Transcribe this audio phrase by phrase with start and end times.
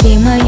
[0.00, 0.39] небе моем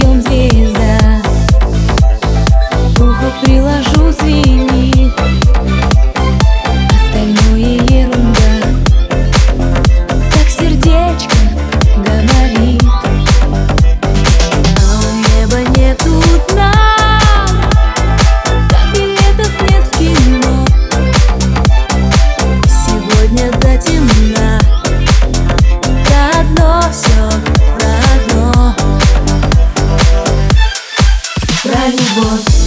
[31.89, 32.62] любовь,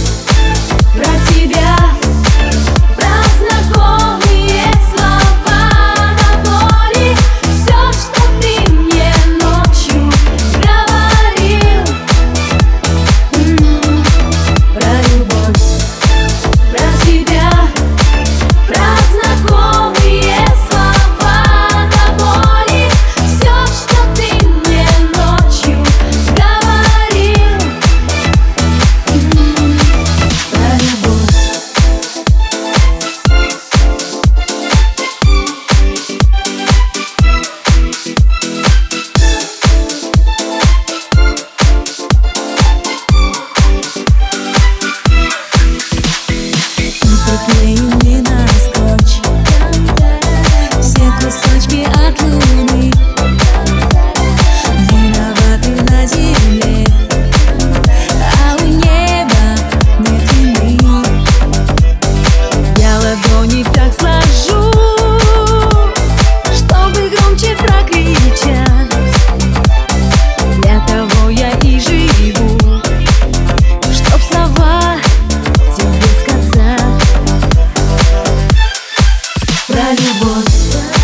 [79.86, 80.95] любовь,